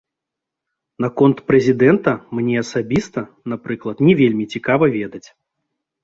Наконт 1.03 1.41
прэзідэнта 1.49 2.13
мне 2.37 2.55
асабіста, 2.63 3.23
напрыклад, 3.53 3.97
не 4.07 4.13
вельмі 4.23 4.45
цікава 4.55 4.89
ведаць. 4.97 5.23